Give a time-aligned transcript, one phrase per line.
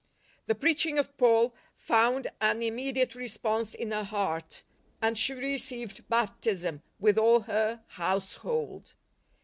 [0.47, 4.63] The preaching of Paul found an immediate re sponse in her heart,
[4.99, 6.97] and she received baptism 63 LIFE OF ST.
[6.97, 8.93] PAUL with all her household.